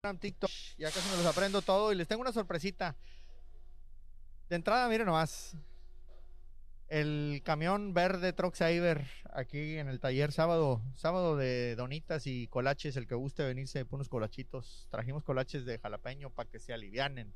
[0.00, 2.94] TikTok, ya casi me los aprendo todo y les tengo una sorpresita.
[4.48, 5.56] De entrada, miren nomás.
[6.86, 12.96] El camión verde Truck Saver aquí en el taller sábado, sábado de donitas y colaches,
[12.96, 14.86] el que guste venirse por unos colachitos.
[14.88, 17.34] Trajimos colaches de jalapeño para que se alivianen.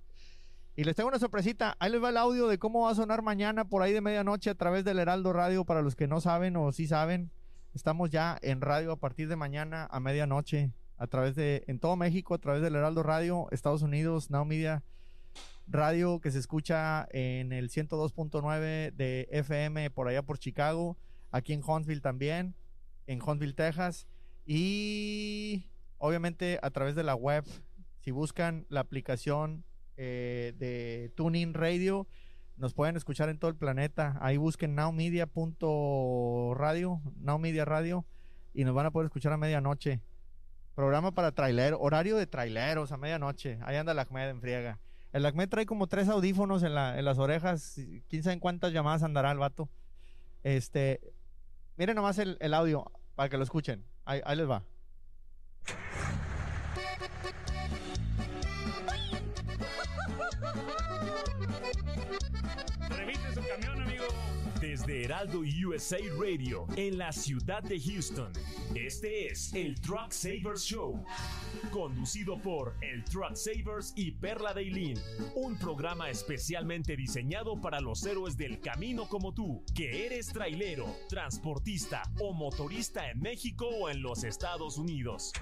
[0.76, 1.76] Y les tengo una sorpresita.
[1.80, 4.50] Ahí les va el audio de cómo va a sonar mañana por ahí de medianoche
[4.50, 7.32] a través del Heraldo Radio para los que no saben o sí saben.
[7.74, 10.70] Estamos ya en radio a partir de mañana a medianoche
[11.02, 14.84] a través de en todo México a través del Heraldo Radio, Estados Unidos, Now Media
[15.66, 20.96] Radio que se escucha en el 102.9 de FM por allá por Chicago,
[21.32, 22.54] aquí en Huntsville también,
[23.08, 24.06] en Huntsville, Texas
[24.46, 25.66] y
[25.98, 27.44] obviamente a través de la web.
[27.98, 29.64] Si buscan la aplicación
[29.96, 32.06] eh, de Tuning Radio,
[32.56, 34.16] nos pueden escuchar en todo el planeta.
[34.20, 38.06] Ahí busquen nowmedia.radio, Now Media Radio
[38.54, 40.00] y nos van a poder escuchar a medianoche.
[40.74, 43.58] Programa para trailer, horario de traileros a medianoche.
[43.62, 44.78] Ahí anda el Ahmed en friega.
[45.12, 47.78] El Ahmed trae como tres audífonos en, la, en las orejas.
[48.08, 49.68] Quién sabe en cuántas llamadas andará el vato.
[50.42, 51.00] Este,
[51.76, 53.84] miren nomás el, el audio para que lo escuchen.
[54.06, 54.62] Ahí, ahí les va.
[63.34, 64.04] Su camión, amigo.
[64.60, 68.30] Desde Heraldo USA Radio, en la ciudad de Houston.
[68.74, 71.02] Este es el Truck Savers Show.
[71.70, 74.98] Conducido por el Truck Savers y Perla Dailin.
[75.34, 82.02] Un programa especialmente diseñado para los héroes del camino como tú, que eres trailero, transportista
[82.20, 85.32] o motorista en México o en los Estados Unidos.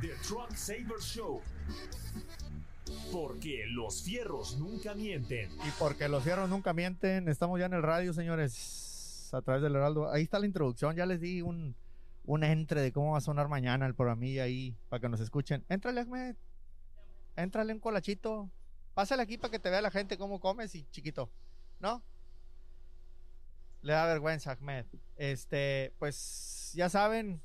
[0.00, 1.40] The Truck Savers Show.
[3.12, 5.50] Porque los fierros nunca mienten.
[5.52, 9.76] Y porque los fierros nunca mienten, estamos ya en el radio, señores, a través del
[9.76, 10.10] Heraldo.
[10.10, 11.74] Ahí está la introducción, ya les di un,
[12.24, 15.64] un entre de cómo va a sonar mañana el programilla ahí, para que nos escuchen.
[15.68, 16.36] Éntrale, Ahmed.
[17.36, 18.50] Éntrale un colachito.
[18.94, 21.30] Pásale aquí para que te vea la gente cómo comes y chiquito.
[21.80, 22.02] ¿No?
[23.82, 24.86] Le da vergüenza, Ahmed.
[25.16, 27.40] Este, pues ya saben,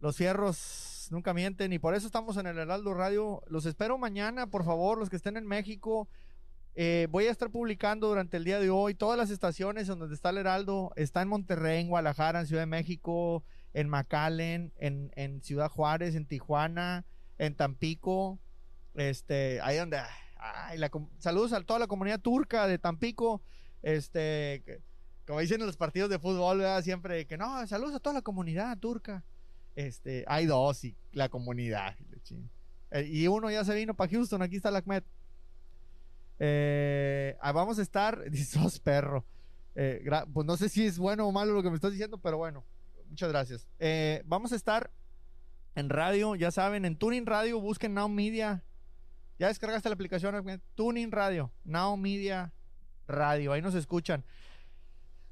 [0.00, 3.42] los fierros nunca mienten y por eso estamos en el Heraldo Radio.
[3.48, 6.08] Los espero mañana, por favor, los que estén en México.
[6.76, 10.14] Eh, voy a estar publicando durante el día de hoy todas las estaciones en donde
[10.14, 10.92] está el Heraldo.
[10.96, 16.14] Está en Monterrey, en Guadalajara, en Ciudad de México, en McAllen, en, en Ciudad Juárez,
[16.14, 17.04] en Tijuana,
[17.38, 18.38] en Tampico.
[18.94, 19.98] Este, ahí donde.
[20.76, 23.42] La, saludos a toda la comunidad turca de Tampico.
[23.82, 24.82] Este,
[25.26, 28.76] como dicen en los partidos de fútbol, siempre que no, saludos a toda la comunidad
[28.78, 29.24] turca.
[29.76, 31.96] Este, hay dos y la comunidad.
[31.98, 35.02] y la eh, uno ya se vino para Houston, aquí está el Ahmed.
[36.38, 39.24] Eh, ah, vamos a estar, sos perro.
[39.74, 42.36] Eh, pues no sé si es bueno o malo lo que me estás diciendo, pero
[42.36, 42.64] bueno,
[43.08, 43.66] muchas gracias.
[44.26, 44.90] Vamos a estar
[45.74, 48.62] en radio, ya saben, en Tuning Radio, busquen Now Media.
[49.38, 50.62] Ya descargaste la aplicación?
[50.76, 52.52] Tuning Radio, Now Media
[53.08, 54.24] Radio, ahí nos escuchan.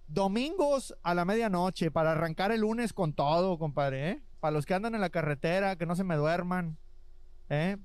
[0.09, 4.23] Domingos a la medianoche para arrancar el lunes con todo, compadre, ¿eh?
[4.43, 6.77] Para los que andan en la carretera, que no se me duerman,
[7.49, 7.77] ¿eh?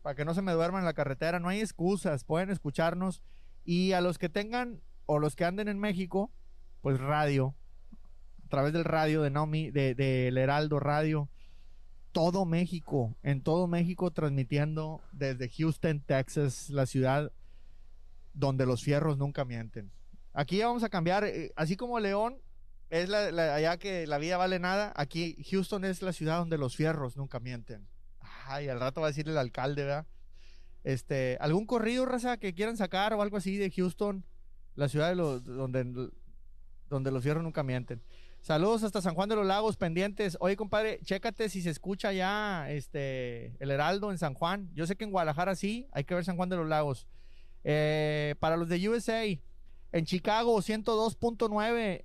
[0.00, 3.20] Para que no se me duerman en la carretera, no hay excusas, pueden escucharnos.
[3.66, 6.30] Y a los que tengan, o los que anden en México,
[6.80, 7.54] pues radio,
[8.46, 11.28] a través del radio de Naomi, de, del Heraldo Radio,
[12.12, 17.30] todo México, en todo México transmitiendo desde Houston, Texas, la ciudad
[18.32, 19.90] donde los fierros nunca mienten.
[20.32, 22.38] Aquí vamos a cambiar, eh, así como León
[22.90, 26.58] es la, la- allá que la vida vale nada, aquí Houston es la ciudad donde
[26.58, 27.86] los fierros nunca mienten.
[28.46, 30.06] Ay, al rato va a decir el alcalde, ¿verdad?
[30.84, 34.24] Este, algún corrido, raza, que quieran sacar o algo así de Houston,
[34.76, 36.10] la ciudad de los, donde,
[36.88, 38.00] donde los fierros nunca mienten.
[38.40, 40.36] Saludos hasta San Juan de los Lagos, pendientes.
[40.38, 44.70] Oye, compadre, chécate si se escucha ya este el Heraldo en San Juan.
[44.74, 47.08] Yo sé que en Guadalajara sí, hay que ver San Juan de los Lagos.
[47.64, 52.04] Eh, para los de USA, en Chicago 102.9.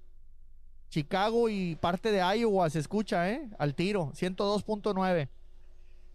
[0.91, 3.50] Chicago y parte de Iowa se escucha, ¿eh?
[3.57, 5.29] Al tiro, 102.9.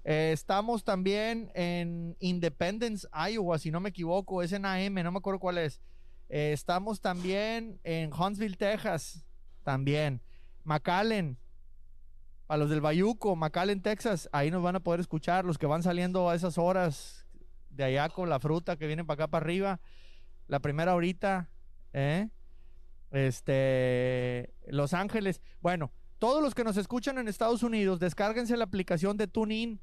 [0.05, 5.19] Eh, estamos también en Independence, Iowa, si no me equivoco, es en AM, no me
[5.19, 5.81] acuerdo cuál es.
[6.29, 9.25] Eh, estamos también en Huntsville, Texas,
[9.65, 10.21] también.
[10.63, 11.39] McAllen,
[12.47, 15.83] a los del Bayuco, McAllen, Texas, ahí nos van a poder escuchar los que van
[15.83, 17.27] saliendo a esas horas
[17.71, 19.81] de allá con la fruta que vienen para acá para arriba.
[20.49, 21.49] La primera horita,
[21.95, 22.29] ¿eh?
[23.11, 25.41] Este, Los Ángeles.
[25.61, 29.81] Bueno, todos los que nos escuchan en Estados Unidos, descárguense la aplicación de TuneIn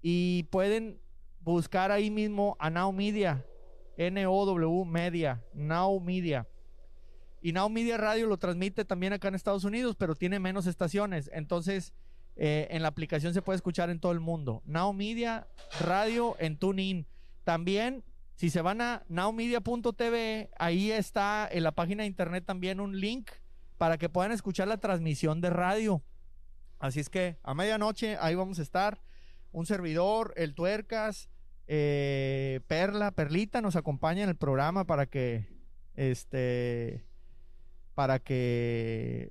[0.00, 1.00] y pueden
[1.40, 3.44] buscar ahí mismo a Now Media,
[3.96, 6.46] N-O-W Media, Now Media.
[7.40, 11.30] Y Now Media Radio lo transmite también acá en Estados Unidos, pero tiene menos estaciones.
[11.32, 11.92] Entonces,
[12.34, 14.62] Eh, en la aplicación se puede escuchar en todo el mundo.
[14.64, 15.46] Now Media
[15.80, 17.06] Radio en TuneIn.
[17.44, 18.02] También,
[18.42, 23.30] si se van a nowmedia.tv, ahí está en la página de internet también un link
[23.78, 26.02] para que puedan escuchar la transmisión de radio.
[26.80, 29.00] Así es que a medianoche ahí vamos a estar.
[29.52, 31.28] Un servidor, el Tuercas,
[31.68, 35.46] eh, Perla, Perlita nos acompaña en el programa para que,
[35.94, 37.04] este,
[37.94, 39.30] para que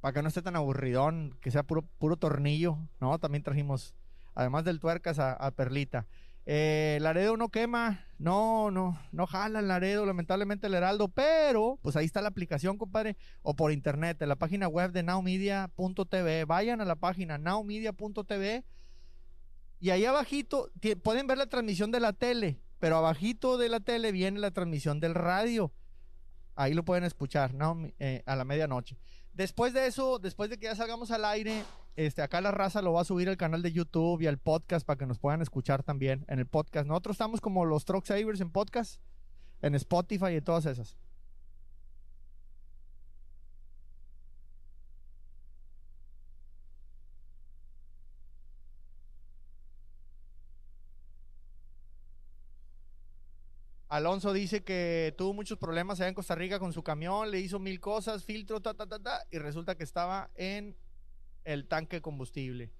[0.00, 3.18] para que no esté tan aburridón, que sea puro, puro tornillo, ¿no?
[3.18, 3.94] También trajimos,
[4.34, 6.06] además del tuercas, a, Perlita.
[6.48, 11.96] Eh, Laredo no quema, no, no, no jala el Laredo, lamentablemente el Heraldo, pero pues
[11.96, 16.44] ahí está la aplicación, compadre, o por internet, en la página web de nowmedia.tv.
[16.44, 18.64] Vayan a la página nowmedia.tv
[19.80, 20.70] y ahí abajito
[21.02, 25.00] pueden ver la transmisión de la tele, pero abajito de la tele viene la transmisión
[25.00, 25.72] del radio.
[26.54, 27.76] Ahí lo pueden escuchar, ¿no?
[27.98, 28.96] Eh, a la medianoche.
[29.36, 31.62] Después de eso, después de que ya salgamos al aire,
[31.94, 34.86] este, acá la raza lo va a subir al canal de YouTube y al podcast
[34.86, 36.88] para que nos puedan escuchar también en el podcast.
[36.88, 38.98] Nosotros estamos como los Truck Savers en podcast,
[39.60, 40.96] en Spotify y todas esas.
[53.96, 57.58] Alonso dice que tuvo muchos problemas allá en Costa Rica con su camión, le hizo
[57.58, 60.76] mil cosas, filtro, ta, ta, ta, ta, y resulta que estaba en
[61.44, 62.70] el tanque combustible.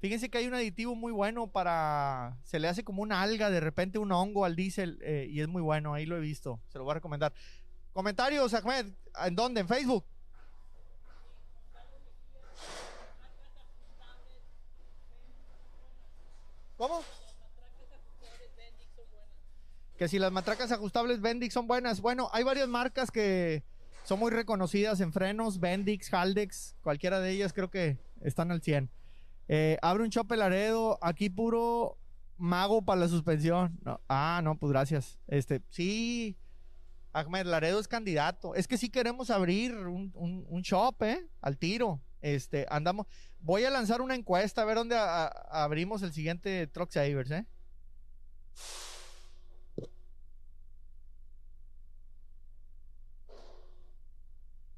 [0.00, 2.36] Fíjense que hay un aditivo muy bueno para.
[2.42, 5.48] Se le hace como una alga, de repente un hongo al diésel, eh, y es
[5.48, 7.32] muy bueno, ahí lo he visto, se lo voy a recomendar.
[7.92, 8.86] Comentarios, Ahmed,
[9.24, 9.60] ¿en dónde?
[9.60, 10.04] ¿En Facebook?
[16.76, 17.00] ¿Cómo?
[19.96, 22.00] Que si las matracas ajustables Bendix son buenas.
[22.00, 23.62] Bueno, hay varias marcas que
[24.04, 28.90] son muy reconocidas en frenos, Bendix, Haldex, cualquiera de ellas creo que están al 100.
[29.48, 31.96] Eh, abre un Chope Laredo, aquí puro
[32.36, 33.78] mago para la suspensión.
[34.08, 35.18] ah, no, pues gracias.
[35.28, 36.36] Este, sí,
[37.12, 38.54] Ahmed Laredo es candidato.
[38.54, 41.26] Es que sí queremos abrir un, un, shop, ¿eh?
[41.40, 42.00] Al tiro.
[42.22, 43.06] Este, andamos.
[43.40, 47.46] Voy a lanzar una encuesta a ver dónde abrimos el siguiente Truck Savers, ¿eh?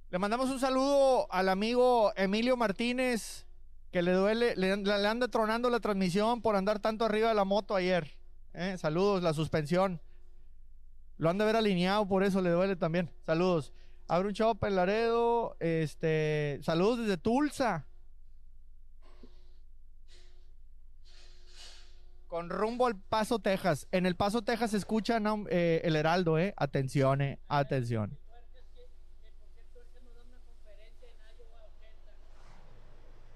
[0.08, 3.44] Le mandamos un saludo al amigo Emilio Martínez,
[3.90, 7.74] que le duele, le, anda tronando la transmisión por andar tanto arriba de la moto
[7.74, 8.16] ayer.
[8.54, 10.00] Eh, saludos, la suspensión.
[11.18, 13.10] Lo han de ver alineado, por eso le duele también.
[13.24, 13.72] Saludos.
[14.06, 15.56] Abre un shop en Laredo.
[15.58, 17.84] Este, saludos desde Tulsa.
[22.28, 23.88] Con rumbo al Paso, Texas.
[23.90, 25.20] En el Paso, Texas se escucha
[25.50, 26.54] eh, el Heraldo, eh.
[26.56, 27.40] Atención, eh.
[27.48, 28.16] Atención.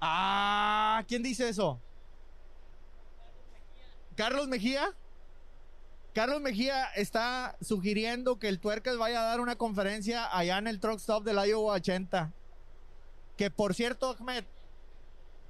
[0.01, 1.81] Ah, ¿quién dice eso?
[4.17, 4.95] Carlos Mejía.
[6.15, 10.81] Carlos Mejía está sugiriendo que el Tuercas vaya a dar una conferencia allá en el
[10.81, 12.33] Truck Stop del Iowa 80.
[13.37, 14.45] Que por cierto, Ahmed,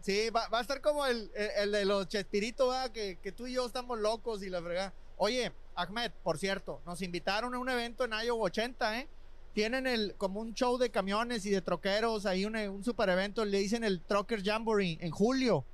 [0.03, 3.99] sí, va, a estar como el, de los Chespiritos, que, que, tú y yo estamos
[3.99, 4.93] locos y la verdad.
[5.17, 9.09] Oye, Ahmed, por cierto, nos invitaron a un evento en Iowa 80, ¿eh?
[9.53, 13.45] Tienen el como un show de camiones y de troqueros, ahí un, un super evento,
[13.45, 15.65] le dicen el Trucker Jamboree en julio.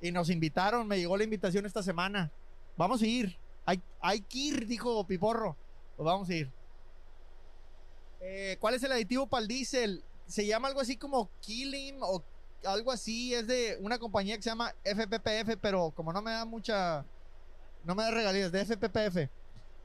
[0.00, 2.30] Y nos invitaron, me llegó la invitación esta semana.
[2.76, 3.36] Vamos a ir.
[3.64, 5.56] Hay, hay que ir, dijo Piporro.
[5.96, 6.52] Pues vamos a ir.
[8.20, 10.04] Eh, ¿Cuál es el aditivo para el diésel?
[10.26, 12.22] Se llama algo así como Killing o
[12.64, 13.34] algo así.
[13.34, 17.04] Es de una compañía que se llama FPPF, pero como no me da mucha.
[17.84, 19.30] No me da regalías, de FPPF.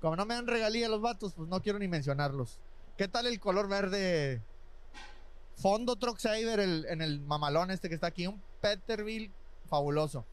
[0.02, 2.60] Como no me dan regalías los vatos, pues no quiero ni mencionarlos.
[3.02, 4.44] ¿Qué tal el color verde?
[5.56, 8.28] Fondo Truck Saver en el mamalón este que está aquí.
[8.28, 9.34] Un Peterbilt
[9.68, 10.24] fabuloso.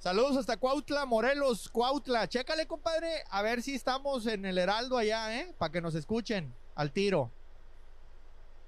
[0.00, 2.26] Saludos hasta Cuautla, Morelos, Cuautla.
[2.26, 5.54] Chécale, compadre, a ver si estamos en el Heraldo allá, ¿eh?
[5.56, 7.30] Para que nos escuchen al tiro.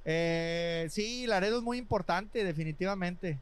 [0.04, 3.40] Eh, sí, Laredo es muy importante, definitivamente.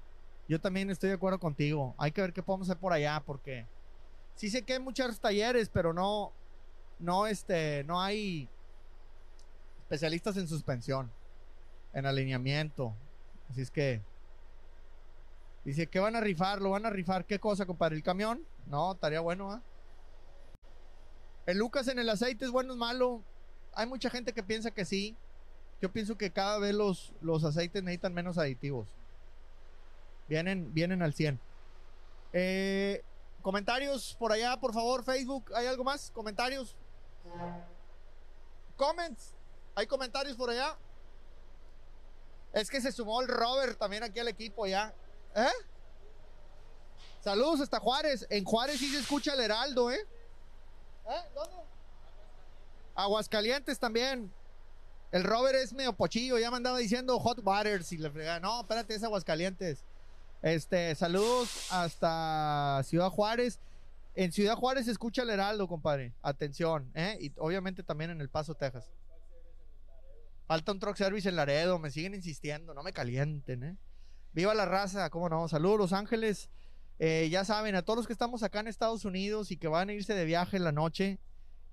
[0.49, 1.95] Yo también estoy de acuerdo contigo.
[1.99, 3.67] Hay que ver qué podemos hacer por allá, porque
[4.35, 6.33] sí sé que hay muchos talleres, pero no,
[7.05, 8.49] no, este, no hay
[9.83, 11.11] especialistas en suspensión,
[11.93, 12.95] en alineamiento.
[13.51, 14.01] Así es que
[15.65, 17.25] dice que van a rifar, lo van a rifar.
[17.25, 17.97] ¿Qué cosa, compadre?
[17.97, 18.45] ¿El camión?
[18.67, 19.63] No, estaría bueno, ¿ah?
[21.47, 23.23] El Lucas en el aceite es bueno o malo.
[23.75, 25.15] Hay mucha gente que piensa que sí.
[25.83, 28.89] Yo pienso que cada vez los, los aceites necesitan menos aditivos.
[30.29, 31.39] Vienen, vienen al 100.
[32.33, 33.05] Eh,
[33.43, 35.53] comentarios por allá, por favor, Facebook.
[35.55, 36.11] ¿Hay algo más?
[36.13, 36.75] Comentarios.
[38.77, 39.35] Comments.
[39.75, 40.77] ¿Hay comentarios por allá?
[42.53, 44.95] Es que se sumó el Robert también aquí al equipo ya.
[45.35, 45.49] ¿Eh?
[47.21, 48.27] Saludos hasta Juárez.
[48.31, 50.07] En Juárez sí se escucha el Heraldo, ¿eh?
[51.09, 51.31] ¿Eh?
[51.35, 51.57] ¿Dónde?
[52.95, 54.33] Aguascalientes también.
[55.11, 58.41] El Robert es medio pochillo, ya me andaba diciendo Hot Waters y le fregaba.
[58.41, 59.85] No, espérate, es Aguascalientes.
[60.43, 63.59] Este, saludos hasta Ciudad Juárez.
[64.15, 66.15] En Ciudad Juárez se escucha el Heraldo, compadre.
[66.23, 67.19] Atención, ¿eh?
[67.21, 68.91] Y obviamente también en El Paso, Texas.
[70.47, 73.77] Falta un truck service en Laredo, me siguen insistiendo, no me calienten, ¿eh?
[74.33, 75.49] Viva la raza, cómo no.
[75.49, 76.51] Saludos, Los Ángeles.
[76.99, 79.89] Eh, ya saben, a todos los que estamos acá en Estados Unidos y que van
[79.89, 81.19] a irse de viaje en la noche,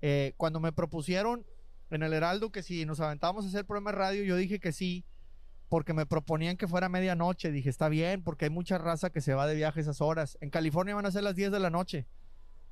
[0.00, 1.46] eh, cuando me propusieron
[1.90, 4.72] en el Heraldo que si nos aventábamos a hacer programa de radio, yo dije que
[4.72, 5.04] sí,
[5.68, 7.52] porque me proponían que fuera medianoche.
[7.52, 10.38] Dije, está bien, porque hay mucha raza que se va de viaje esas horas.
[10.40, 12.06] En California van a ser las 10 de la noche.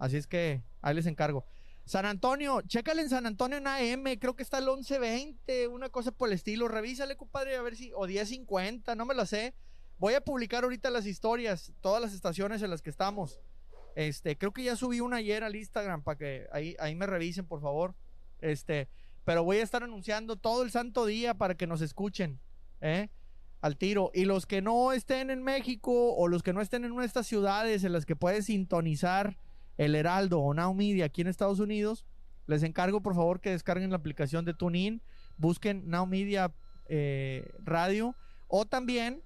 [0.01, 1.45] Así es que ahí les encargo.
[1.85, 6.11] San Antonio, chécale en San Antonio en AM, creo que está el 1120, una cosa
[6.11, 6.69] por el estilo.
[6.69, 9.55] Revísale, compadre, a ver si, o 1050, no me lo sé.
[9.99, 13.41] Voy a publicar ahorita las historias, todas las estaciones en las que estamos.
[13.95, 17.45] Este, creo que ya subí una ayer al Instagram para que ahí, ahí me revisen,
[17.45, 17.95] por favor.
[18.41, 18.89] Este,
[19.27, 22.41] pero voy a estar anunciando todo el santo día para que nos escuchen,
[22.81, 23.11] ¿eh?
[23.61, 24.11] Al tiro.
[24.15, 27.85] Y los que no estén en México o los que no estén en estas ciudades
[27.85, 29.37] en las que puedes sintonizar
[29.81, 32.05] el Heraldo o Now Media aquí en Estados Unidos,
[32.47, 35.01] les encargo por favor que descarguen la aplicación de TuneIn,
[35.39, 36.53] busquen Now Media
[36.89, 38.15] eh, Radio
[38.47, 39.23] o también,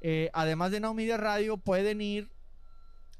[0.00, 2.30] eh, además de Now Media Radio, pueden ir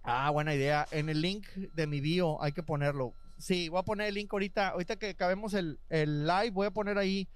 [0.04, 0.86] Ah, buena idea.
[0.92, 3.12] En el link de mi bio hay que ponerlo.
[3.38, 4.68] Sí, voy a poner el link ahorita.
[4.68, 7.28] Ahorita que acabemos el, el live, voy a poner ahí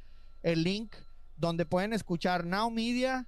[0.43, 0.95] el link
[1.37, 3.27] donde pueden escuchar nowmedia.tv.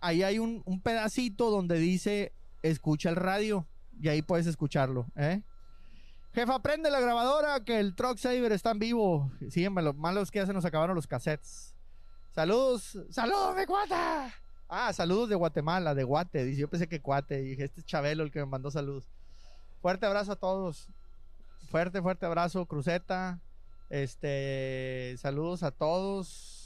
[0.00, 3.66] Ahí hay un, un pedacito donde dice escucha el radio
[4.00, 5.06] y ahí puedes escucharlo.
[5.16, 5.42] ¿eh?
[6.34, 9.30] Jefa, prende la grabadora que el Truck Saver está en vivo.
[9.50, 11.74] Sí, lo malo es que ya se nos acabaron los cassettes.
[12.34, 14.34] Saludos, saludos de cuata.
[14.68, 16.44] Ah, saludos de Guatemala, de Guate.
[16.44, 17.40] Dice, yo pensé que Cuate.
[17.40, 19.08] Dije, este es Chabelo el que me mandó saludos.
[19.80, 20.88] Fuerte abrazo a todos.
[21.70, 23.40] Fuerte, fuerte abrazo, Cruceta.
[23.88, 26.65] Este, saludos a todos.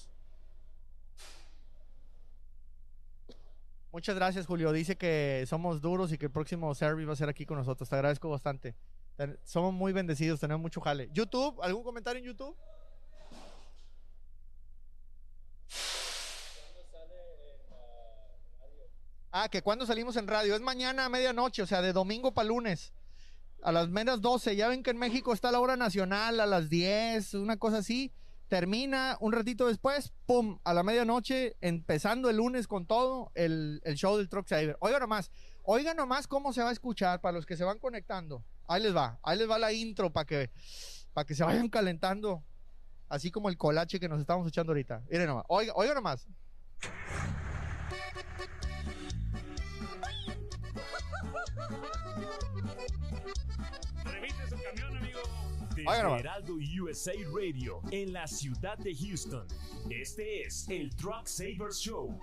[3.93, 4.71] Muchas gracias, Julio.
[4.73, 7.89] Dice que somos duros y que el próximo service va a ser aquí con nosotros.
[7.89, 8.77] Te agradezco bastante.
[9.45, 11.11] Somos muy bendecidos, tenemos mucho jale.
[11.13, 12.57] YouTube, ¿algún comentario en YouTube?
[19.33, 20.55] Ah, que cuando salimos en radio.
[20.55, 22.93] Es mañana a medianoche, o sea, de domingo para lunes.
[23.63, 24.57] A las menos 12.
[24.57, 28.13] Ya ven que en México está la hora nacional a las 10, una cosa así.
[28.51, 34.17] Termina un ratito después, pum, a la medianoche, empezando el lunes con todo, el, show
[34.17, 34.77] del Truck Saver.
[34.81, 35.31] Oiga nomás,
[35.63, 38.43] oiga nomás cómo se va a escuchar para los que se van conectando.
[38.67, 40.51] Ahí les va, ahí les va la intro para que,
[41.15, 42.43] para que se vayan calentando.
[43.09, 45.05] Así como el colache que nos estamos echando ahorita.
[45.09, 46.27] Miren nomás, oiga, oiga nomás.
[55.87, 59.47] Heraldo USA Radio en la ciudad de Houston.
[59.89, 62.19] Este es el Truck Savers Show,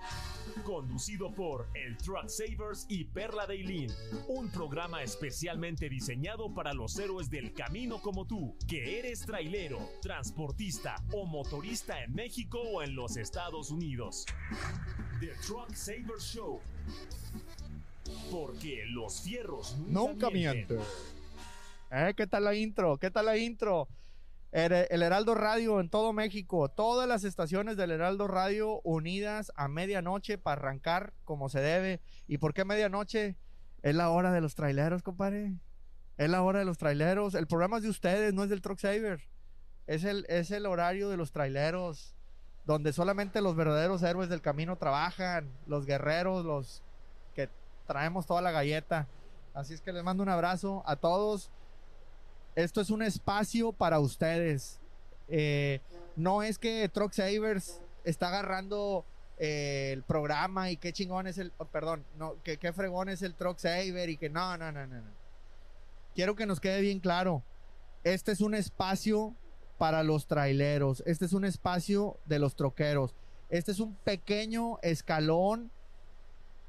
[0.64, 3.90] conducido por el Truck Savers y Perla Daylin,
[4.28, 10.96] un programa especialmente diseñado para los héroes del camino como tú, que eres trailero, transportista
[11.12, 14.24] o motorista en México o en los Estados Unidos.
[15.20, 16.60] The Truck Savers Show.
[18.30, 20.78] Porque los fierros nunca, mienten.
[21.90, 22.12] ¿Eh?
[22.16, 22.98] ¿Qué tal la intro?
[22.98, 23.88] ¿Qué tal la intro?
[24.52, 30.38] El, Heraldo Radio en todo México, todas las estaciones del Heraldo Radio unidas a medianoche
[30.38, 32.00] para arrancar como se debe.
[32.26, 33.36] ¿Y por qué medianoche?
[33.82, 35.54] Es la hora de los traileros, compadre.
[36.16, 37.34] Es la hora de los traileros.
[37.34, 39.20] El programa es de ustedes, no es del Truck Saver.
[39.86, 42.14] Es el, es el horario de los traileros,
[42.66, 46.82] donde solamente los verdaderos héroes del camino trabajan, los guerreros, los
[47.34, 47.48] que
[47.86, 49.08] traemos toda la galleta.
[49.54, 51.50] Así es que les mando un abrazo a todos
[52.54, 54.80] esto es un espacio para ustedes.
[55.28, 55.80] Eh,
[56.16, 59.04] no es que Truck Savers está agarrando
[59.38, 63.22] eh, el programa y qué chingón es el, oh, perdón, no, que qué fregón es
[63.22, 65.18] el Truck Saver y que no, no, no, no, no.
[66.14, 67.44] Quiero que nos quede bien claro.
[68.02, 69.36] Este es un espacio
[69.78, 71.02] para los traileros.
[71.06, 73.14] Este es un espacio de los troqueros.
[73.48, 75.70] Este es un pequeño escalón.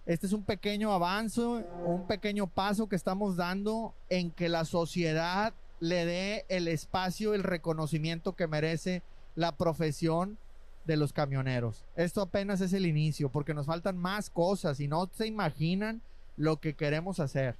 [0.05, 5.53] Este es un pequeño avance, un pequeño paso que estamos dando en que la sociedad
[5.79, 9.03] le dé el espacio, el reconocimiento que merece
[9.35, 10.37] la profesión
[10.85, 11.85] de los camioneros.
[11.95, 16.01] Esto apenas es el inicio, porque nos faltan más cosas y no se imaginan
[16.35, 17.55] lo que queremos hacer.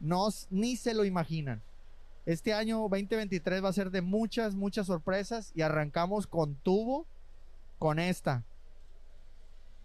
[0.00, 1.62] No, ni se lo imaginan.
[2.26, 7.06] Este año 2023 va a ser de muchas, muchas sorpresas y arrancamos con tubo,
[7.78, 8.44] con esta.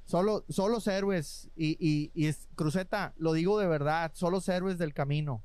[0.06, 1.50] Solo, solo héroes.
[1.56, 1.78] Y,
[2.16, 5.44] y, es, Cruceta, lo digo de verdad, solo héroes del camino.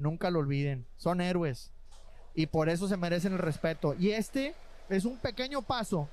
[0.00, 0.86] Nunca lo olviden.
[0.96, 1.70] Son héroes.
[2.34, 3.94] Y por eso se merecen el respeto.
[3.98, 4.54] Y este
[4.88, 6.08] es un pequeño paso.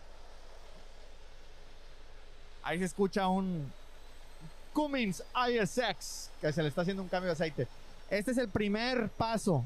[2.63, 3.71] Ahí se escucha un
[4.73, 7.67] Cummins ISX, que se le está haciendo un cambio de aceite.
[8.09, 9.63] Este es el primer paso.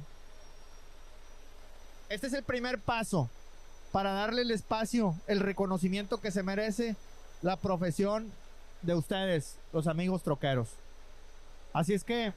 [2.07, 3.27] Este es el primer paso
[3.91, 6.95] para darle el espacio, el reconocimiento que se merece
[7.41, 8.31] la profesión
[8.83, 10.69] de ustedes, los amigos troqueros.
[11.73, 12.33] Así es que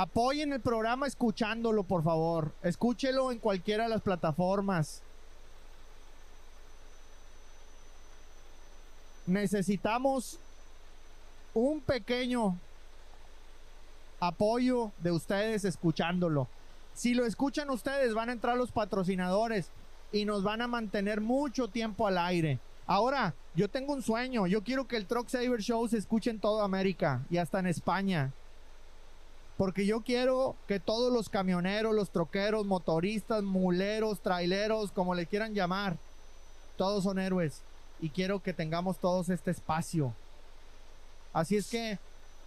[0.00, 2.52] apoyen el programa escuchándolo, por favor.
[2.62, 5.02] Escúchelo en cualquiera de las plataformas.
[9.26, 10.38] Necesitamos
[11.52, 12.56] un pequeño
[14.20, 16.48] apoyo de ustedes escuchándolo.
[16.94, 19.70] Si lo escuchan ustedes, van a entrar los patrocinadores
[20.12, 22.58] y nos van a mantener mucho tiempo al aire.
[22.86, 24.46] Ahora, yo tengo un sueño.
[24.46, 27.66] Yo quiero que el Truck Saver Show se escuche en toda América y hasta en
[27.66, 28.32] España.
[29.60, 35.52] Porque yo quiero que todos los camioneros, los troqueros, motoristas, muleros, traileros, como le quieran
[35.52, 35.98] llamar,
[36.78, 37.60] todos son héroes.
[38.00, 40.14] Y quiero que tengamos todos este espacio.
[41.34, 41.98] Así es que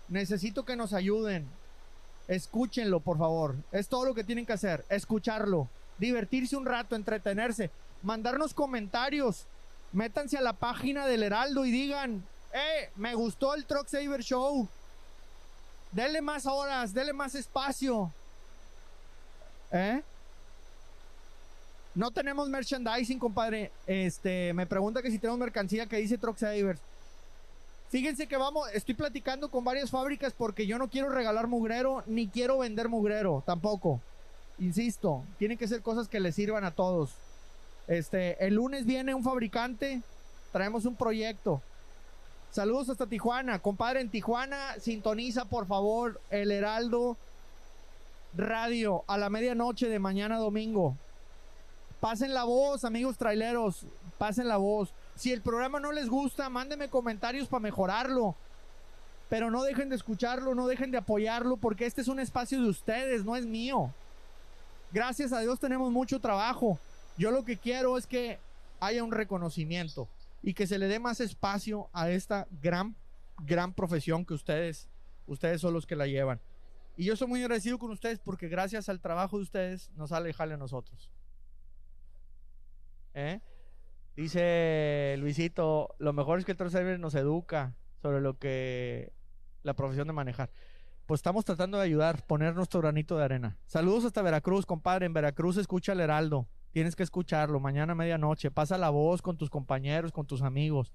[0.10, 1.46] necesito que nos ayuden.
[2.28, 3.58] Escúchenlo, por favor.
[3.72, 4.84] Es todo lo que tienen que hacer.
[4.90, 5.70] Escucharlo.
[6.00, 7.70] Divertirse un rato, entretenerse.
[8.02, 9.46] Mandarnos comentarios.
[9.92, 14.68] Métanse a la página del Heraldo y digan, eh, me gustó el Truck Saver Show.
[15.94, 18.12] Dele más horas, dele más espacio.
[19.72, 20.02] ¿Eh?
[21.94, 23.72] No tenemos merchandising, compadre.
[23.86, 26.80] Este, me pregunta que si tenemos mercancía que dice Truck Savers.
[27.90, 32.28] Fíjense que vamos, estoy platicando con varias fábricas porque yo no quiero regalar mugrero ni
[32.28, 34.02] quiero vender mugrero tampoco.
[34.58, 37.12] Insisto, tienen que ser cosas que les sirvan a todos.
[37.88, 40.02] Este, el lunes viene un fabricante,
[40.52, 41.62] traemos un proyecto.
[42.54, 47.18] Saludos hasta Tijuana, compadre en Tijuana, sintoniza por favor el Heraldo
[48.38, 50.96] Radio a la medianoche de mañana domingo.
[52.00, 53.88] Pasen la voz, amigos traileros,
[54.20, 54.94] pasen la voz.
[55.16, 58.36] Si el programa no les gusta, mándenme comentarios para mejorarlo.
[59.30, 62.70] Pero no dejen de escucharlo, no dejen de apoyarlo, porque este es un espacio de
[62.70, 63.92] ustedes, no es mío.
[64.92, 66.78] Gracias a Dios tenemos mucho trabajo.
[67.18, 68.38] Yo lo que quiero es que
[68.80, 70.08] haya un reconocimiento
[70.44, 72.96] y que se le dé más espacio a esta gran,
[73.40, 74.90] gran profesión que ustedes,
[75.26, 76.42] ustedes son los que la llevan.
[76.98, 80.34] Y yo soy muy agradecido con ustedes porque gracias al trabajo de ustedes nos sale
[80.34, 81.10] jale a nosotros.
[83.14, 83.40] ¿Eh?
[84.16, 89.14] Dice Luisito, lo mejor es que el Troll nos educa sobre lo que
[89.64, 90.52] la profesión de manejar.
[91.06, 93.58] Pues estamos tratando de ayudar, poner nuestro granito de arena.
[93.66, 95.06] Saludos hasta Veracruz, compadre.
[95.06, 96.48] En Veracruz escucha el Heraldo.
[96.74, 98.50] Tienes que escucharlo mañana a medianoche.
[98.50, 100.92] Pasa la voz con tus compañeros, con tus amigos.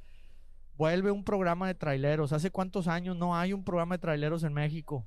[0.76, 2.32] Vuelve un programa de traileros.
[2.32, 5.06] ¿Hace cuántos años no hay un programa de traileros en México?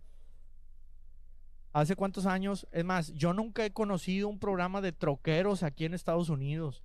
[1.73, 2.67] ¿Hace cuántos años?
[2.71, 6.81] Es más, yo nunca he conocido un programa de troqueros aquí en Estados Unidos.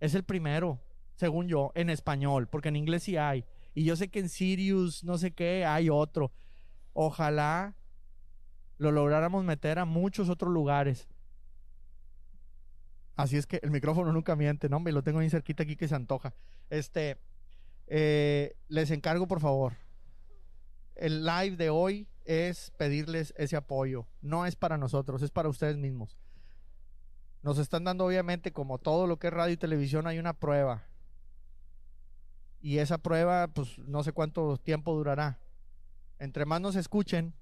[0.00, 0.78] Es el primero,
[1.14, 3.46] según yo, en español, porque en inglés sí hay.
[3.74, 6.30] Y yo sé que en Sirius, no sé qué, hay otro.
[6.92, 7.74] Ojalá
[8.76, 11.08] lo lográramos meter a muchos otros lugares.
[13.18, 14.78] Así es que el micrófono nunca miente, ¿no?
[14.78, 16.34] Me lo tengo bien cerquita aquí que se antoja.
[16.70, 17.18] Este,
[17.88, 19.72] eh, les encargo, por favor.
[20.94, 24.06] El live de hoy es pedirles ese apoyo.
[24.22, 26.16] No es para nosotros, es para ustedes mismos.
[27.42, 30.84] Nos están dando, obviamente, como todo lo que es radio y televisión, hay una prueba.
[32.60, 35.40] Y esa prueba, pues no sé cuánto tiempo durará.
[36.20, 37.34] Entre más nos escuchen,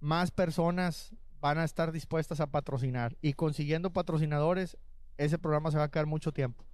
[0.00, 3.18] más personas van a estar dispuestas a patrocinar.
[3.20, 4.78] Y consiguiendo patrocinadores,
[5.18, 6.64] ese programa se va a quedar mucho tiempo.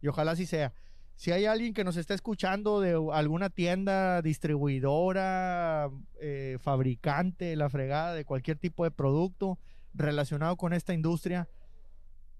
[0.00, 0.72] Y ojalá así sea.
[1.16, 8.14] Si hay alguien que nos está escuchando de alguna tienda, distribuidora, eh, fabricante, la fregada
[8.14, 9.58] de cualquier tipo de producto
[9.92, 11.48] relacionado con esta industria,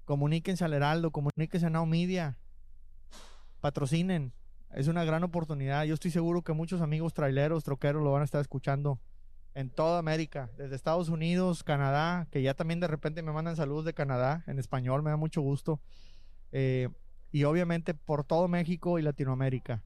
[0.05, 2.37] Comuníquense al Heraldo, comuníquense a Now Media.
[3.61, 4.33] Patrocinen.
[4.73, 5.85] Es una gran oportunidad.
[5.85, 9.01] Yo estoy seguro que muchos amigos traileros, troqueros lo van a estar escuchando
[9.55, 13.85] en toda América, desde Estados Unidos, Canadá, que ya también de repente me mandan saludos
[13.85, 15.81] de Canadá en español, me da mucho gusto.
[16.53, 16.89] Eh,
[17.31, 19.83] y obviamente por todo México y Latinoamérica.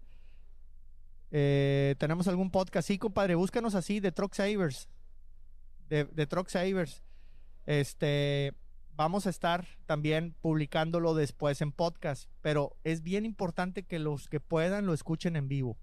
[1.30, 4.88] Eh, tenemos algún podcast, sí, compadre, búscanos así de Truck Savers.
[5.88, 7.02] De, de Truck Savers.
[7.66, 8.54] Este,
[8.96, 14.40] vamos a estar también publicándolo después en podcast, pero es bien importante que los que
[14.40, 15.76] puedan lo escuchen en vivo.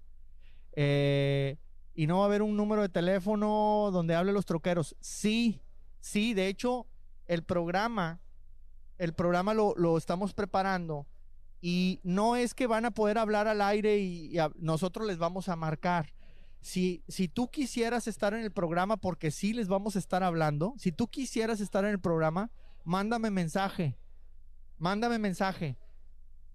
[0.72, 1.56] Eh,
[1.94, 4.96] y no va a haber un número de teléfono donde hable los troqueros.
[5.00, 5.60] Sí,
[6.00, 6.86] sí, de hecho,
[7.26, 8.20] el programa,
[8.98, 11.06] el programa lo, lo estamos preparando
[11.60, 15.56] Y no es que van a poder hablar al aire y, nosotros les vamos a
[15.56, 16.12] marcar.
[16.60, 20.74] Si, si tú quisieras estar en el programa, porque sí les vamos a estar hablando,
[20.78, 22.50] si tú quisieras estar en el programa,
[22.84, 23.96] mándame mensaje.
[24.78, 25.76] Mándame mensaje.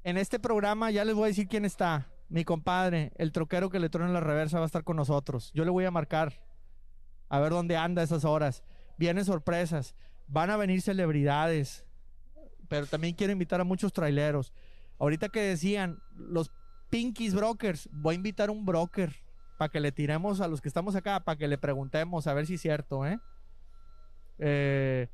[0.03, 2.07] En este programa ya les voy a decir quién está.
[2.29, 5.51] Mi compadre, el troquero que le en la reversa va a estar con nosotros.
[5.53, 6.39] Yo le voy a marcar.
[7.27, 8.63] A ver dónde anda esas horas.
[8.97, 9.95] Vienen sorpresas.
[10.27, 11.85] Van a venir celebridades.
[12.67, 14.53] Pero también quiero invitar a muchos traileros.
[14.99, 16.51] Ahorita que decían los
[16.91, 19.15] Pinkies Brokers, voy a invitar un broker
[19.57, 22.45] para que le tiremos a los que estamos acá, para que le preguntemos a ver
[22.45, 23.19] si es cierto, ¿eh?
[24.37, 25.09] eh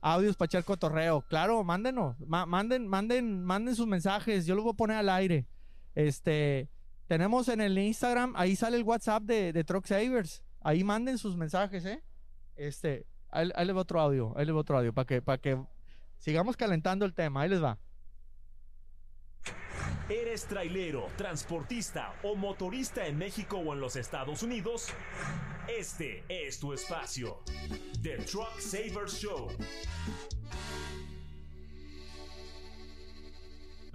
[0.00, 1.22] audios para echar cotorreo.
[1.22, 4.46] Claro, mándenos, manden, manden, manden sus mensajes.
[4.46, 5.46] Yo los voy a poner al aire.
[5.96, 6.68] Este,
[7.08, 10.44] tenemos en el Instagram, ahí sale el WhatsApp de, de Truck Savers.
[10.60, 12.02] Ahí manden sus mensajes, ¿eh?
[12.54, 15.38] Este, ahí, ahí les va otro audio, ahí les va otro audio, para que, para
[15.38, 15.58] que
[16.18, 17.40] sigamos calentando el tema.
[17.40, 17.78] Ahí les va.
[20.08, 24.88] ¿Eres trailero, transportista o motorista en México o en los Estados Unidos?
[25.66, 27.42] Este es tu espacio.
[28.02, 29.48] The Truck Savers Show.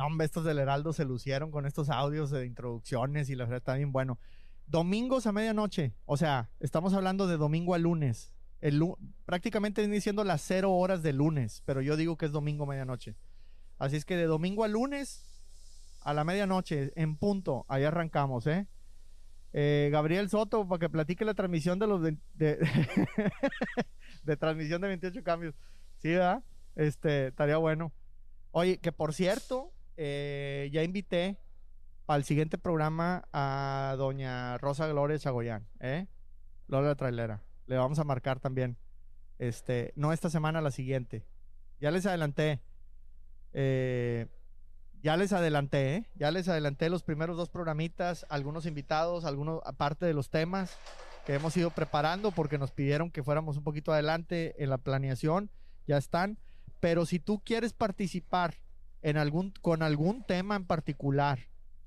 [0.05, 3.75] Hombre, estos del Heraldo se lucieron con estos audios de introducciones y la verdad está
[3.75, 4.19] bien bueno.
[4.67, 8.33] Domingos a medianoche, o sea, estamos hablando de domingo a lunes.
[9.25, 12.67] Prácticamente viene diciendo las cero horas de lunes, pero yo digo que es domingo a
[12.67, 13.15] medianoche.
[13.79, 15.25] Así es que de domingo a lunes
[16.03, 18.67] a la medianoche, en punto, ahí arrancamos, ¿eh?
[19.53, 22.17] eh Gabriel Soto, para que platique la transmisión de los de,
[24.23, 25.55] de, transmisión de 28 cambios.
[25.97, 26.43] Sí, ¿verdad?
[26.75, 27.91] Este, estaría bueno.
[28.51, 29.71] Oye, que por cierto,
[30.03, 31.37] eh, ya invité
[32.07, 36.07] para el siguiente programa a doña Rosa Gloria Chagoyán, ¿eh?
[36.67, 37.43] Lola Trailera.
[37.67, 38.77] Le vamos a marcar también.
[39.37, 41.23] Este, no esta semana, la siguiente.
[41.79, 42.61] Ya les adelanté.
[43.53, 44.25] Eh,
[45.03, 46.05] ya les adelanté, ¿eh?
[46.15, 50.79] ya les adelanté los primeros dos programitas, algunos invitados, algunos aparte de los temas
[51.27, 55.51] que hemos ido preparando porque nos pidieron que fuéramos un poquito adelante en la planeación,
[55.85, 56.39] ya están.
[56.79, 58.55] Pero si tú quieres participar
[59.01, 61.39] en algún, con algún tema en particular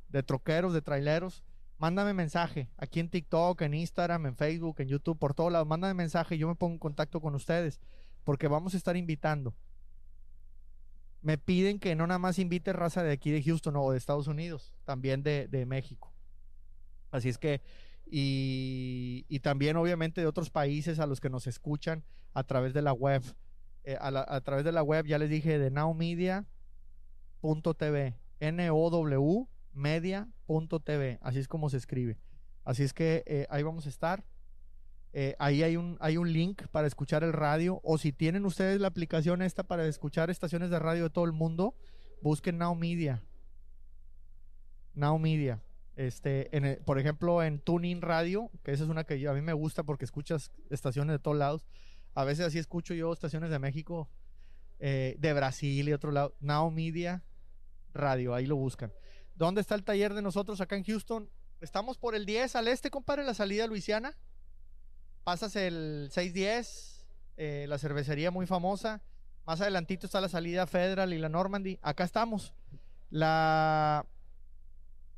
[0.09, 1.42] de troqueros, de traileros,
[1.79, 5.66] mándame mensaje aquí en TikTok, en Instagram, en Facebook, en YouTube, por todos lados.
[5.66, 7.81] Mándame mensaje y yo me pongo en contacto con ustedes
[8.24, 9.55] porque vamos a estar invitando
[11.24, 14.29] me piden que no nada más invite raza de aquí de Houston o de Estados
[14.29, 16.12] Unidos, también de, México.
[17.11, 17.62] Así es que,
[18.05, 22.92] y, también obviamente de otros países a los que nos escuchan a través de la
[22.92, 23.22] web.
[23.85, 25.70] Eh, a, través de la web, ya les dije, de
[27.45, 32.17] nowmedia.tv, N-O-W media.tv, así es como se escribe.
[32.65, 34.25] Así es que eh, ahí vamos a estar.
[35.13, 37.81] Eh, ahí hay un, hay un link para escuchar el radio.
[37.85, 41.33] O si tienen ustedes la aplicación esta para escuchar estaciones de radio de todo el
[41.33, 41.75] mundo,
[42.23, 43.23] busquen Now Media.
[44.95, 45.61] Now Media.
[45.97, 49.83] Este, por ejemplo, en Tuning Radio, que esa es una que a mí me gusta
[49.83, 51.67] porque escuchas estaciones de todos lados.
[52.15, 54.09] A veces así escucho yo estaciones de México,
[54.79, 56.35] eh, de Brasil y otro lado.
[56.41, 57.23] Now Media
[57.95, 58.93] Radio, ahí lo buscan.
[59.35, 61.31] ¿Dónde está el taller de nosotros acá en Houston?
[61.61, 64.17] Estamos por el 10 al este, compadre, la salida Luisiana
[65.25, 67.07] pasas el 610,
[67.39, 69.03] eh, la cervecería muy famosa.
[69.47, 71.79] Más adelantito está la salida Federal y la Normandy.
[71.83, 72.55] Acá estamos.
[73.11, 74.07] La,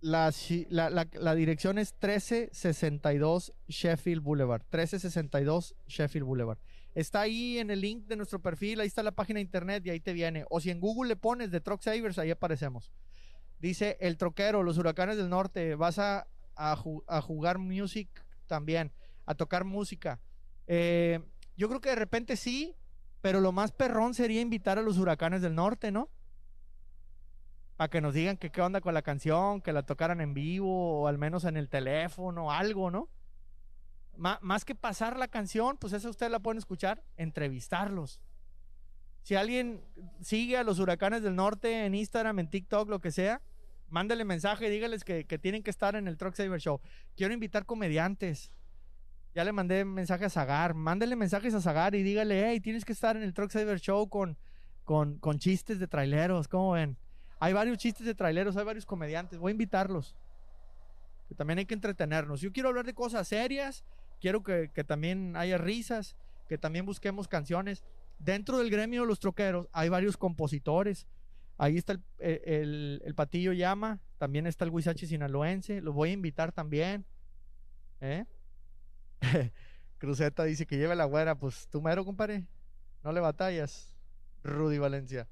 [0.00, 0.32] la,
[0.70, 4.62] la, dirección es 1362 Sheffield Boulevard.
[4.62, 6.58] 1362 Sheffield Boulevard.
[6.96, 9.90] Está ahí en el link de nuestro perfil, ahí está la página de internet y
[9.90, 10.46] ahí te viene.
[10.48, 12.90] O si en Google le pones de Truck Savers, ahí aparecemos.
[13.58, 16.74] Dice el troquero, los huracanes del norte, vas a, a,
[17.20, 18.08] jugar music
[18.46, 18.92] también
[19.26, 20.20] a tocar música.
[20.68, 21.20] Eh,
[21.54, 22.74] yo creo que de repente sí,
[23.20, 26.08] pero lo más perrón sería invitar a los huracanes del norte, ¿no?
[27.76, 31.02] Para que nos digan que qué onda con la canción, que la tocaran en vivo
[31.02, 33.10] o al menos en el teléfono, algo, ¿no?
[34.16, 38.20] Más que pasar la canción, pues esa ustedes la pueden escuchar, entrevistarlos.
[39.22, 39.82] Si alguien
[40.20, 43.42] sigue a los huracanes del norte en Instagram, en TikTok, lo que sea,
[43.88, 46.80] mándale mensaje, dígales que, que tienen que estar en el Truck Saver Show.
[47.16, 48.52] Quiero invitar comediantes,
[49.36, 50.72] ya le mandé mensaje a Zagar.
[50.72, 54.08] Mándele mensajes a Zagar y dígale, hey, tienes que estar en el Truck Saver Show
[54.08, 54.38] con,
[54.82, 56.48] con, con chistes de traileros.
[56.48, 56.96] ¿Cómo ven?
[57.38, 59.38] Hay varios chistes de traileros, hay varios comediantes.
[59.38, 60.16] Voy a invitarlos.
[61.28, 62.40] Que también hay que entretenernos.
[62.40, 63.84] Yo quiero hablar de cosas serias.
[64.20, 66.16] Quiero que, también haya risas.
[66.48, 67.82] Que también busquemos canciones.
[68.18, 71.06] Dentro del gremio de los troqueros hay varios compositores.
[71.58, 74.00] Ahí está el, el, Patillo Llama.
[74.18, 75.80] También está el Huizache Sinaloense.
[75.80, 77.04] Los voy a invitar también.
[78.00, 78.24] ¿Eh?
[79.98, 82.44] Cruzeta dice que lleve la güera, pues tú mero, compadre.
[83.02, 83.92] No le batallas.
[84.44, 85.26] Rudy Valencia.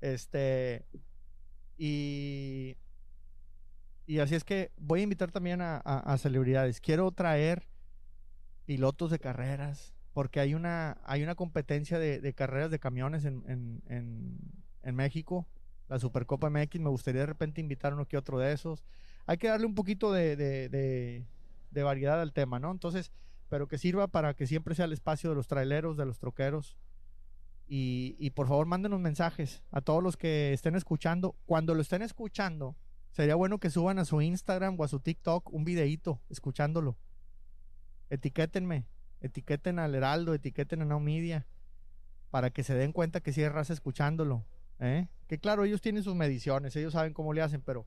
[0.00, 0.84] Este.
[1.76, 2.76] Y,
[4.06, 6.80] y así es que voy a invitar también a- a celebridades.
[6.80, 7.68] Quiero traer
[8.68, 13.42] pilotos de carreras, porque hay una, hay una competencia de, carreras de camiones en,
[13.88, 15.46] en, México,
[15.88, 16.78] la Supercopa MX.
[16.80, 18.84] Me gustaría de repente invitar uno que otro de esos.
[19.24, 21.24] Hay que darle un poquito de
[21.72, 22.70] variedad al tema, ¿no?
[22.70, 23.10] Entonces,
[23.48, 26.76] pero que sirva para que siempre sea el espacio de los traileros, de los troqueros.
[27.68, 31.36] Y, y por favor, mándenos mensajes a todos los que estén escuchando.
[31.46, 32.76] Cuando lo estén escuchando,
[33.12, 36.98] sería bueno que suban a su Instagram o a su TikTok un videíto escuchándolo.
[38.10, 38.86] Etiquétenme,
[39.20, 41.46] etiqueten al Heraldo, etiqueten a Now Media,
[42.30, 44.44] para que se den cuenta que sí raza escuchándolo.
[44.80, 45.08] ¿eh?
[45.26, 47.86] Que claro, ellos tienen sus mediciones, ellos saben cómo le hacen, pero,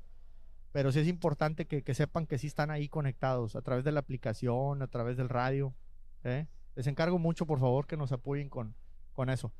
[0.72, 3.92] pero sí es importante que, que sepan que sí están ahí conectados a través de
[3.92, 5.74] la aplicación, a través del radio.
[6.24, 6.48] ¿eh?
[6.76, 8.76] Les encargo mucho, por favor, que nos apoyen con,
[9.14, 9.52] con eso.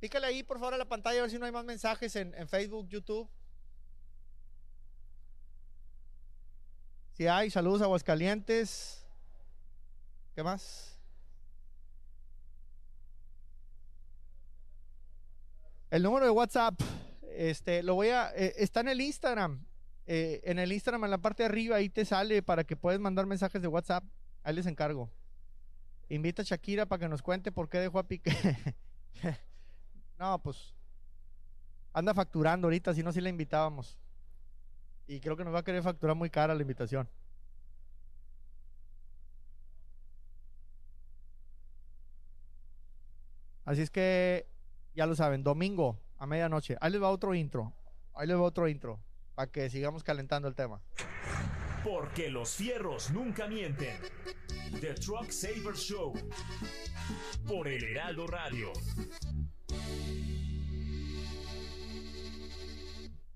[0.00, 2.34] Pícale ahí, por favor, a la pantalla a ver si no hay más mensajes en,
[2.34, 3.28] en Facebook, YouTube.
[7.12, 9.06] Si hay, saludos Aguascalientes.
[10.34, 10.98] ¿Qué más?
[15.90, 16.80] El número de WhatsApp,
[17.36, 19.64] este, lo voy a, eh, está en el Instagram.
[20.06, 23.00] Eh, en el Instagram, en la parte de arriba, ahí te sale para que puedas
[23.00, 24.04] mandar mensajes de WhatsApp.
[24.44, 25.10] Ahí les encargo.
[26.08, 28.32] Invita a Shakira para que nos cuente por qué dejó a Piqué.
[30.18, 30.74] no, pues
[31.92, 33.98] anda facturando ahorita, si no, sí la invitábamos.
[35.06, 37.08] Y creo que nos va a querer facturar muy cara la invitación.
[43.64, 44.46] Así es que
[44.94, 46.76] ya lo saben, domingo a medianoche.
[46.80, 47.72] Ahí les va otro intro.
[48.14, 49.00] Ahí les va otro intro.
[49.34, 50.80] Para que sigamos calentando el tema.
[51.84, 53.96] Porque los fierros nunca mienten.
[54.80, 56.12] The Truck Saver Show.
[57.48, 58.72] Por el Heraldo Radio.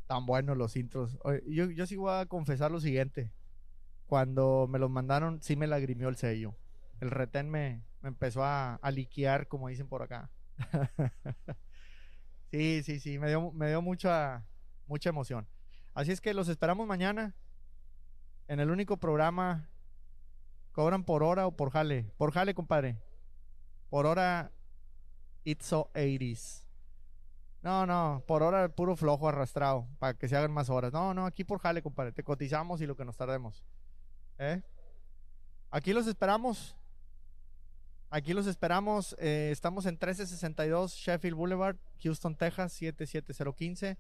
[0.06, 1.18] Tan buenos los intros.
[1.46, 3.32] Yo, yo sí voy a confesar lo siguiente.
[4.06, 6.54] Cuando me los mandaron, sí me lagrimió el sello.
[7.00, 10.30] El retén me, me empezó a, a liquear, como dicen por acá.
[12.50, 14.44] sí, sí, sí, me dio, me dio mucha,
[14.86, 15.46] mucha emoción.
[15.94, 17.34] Así es que los esperamos mañana
[18.48, 19.68] en el único programa.
[20.72, 22.10] ¿Cobran por hora o por jale?
[22.16, 22.98] Por jale, compadre.
[23.90, 24.50] Por hora,
[25.44, 26.64] it's so 80s.
[27.62, 30.92] No, no, por hora puro flojo arrastrado, para que se hagan más horas.
[30.92, 32.12] No, no, aquí por jale, compadre.
[32.12, 33.64] Te cotizamos y lo que nos tardemos.
[34.38, 34.60] ¿Eh?
[35.70, 36.76] Aquí los esperamos.
[38.14, 39.16] Aquí los esperamos.
[39.18, 43.98] eh, estamos en 1362 Sheffield Boulevard, Houston, Texas, 77015.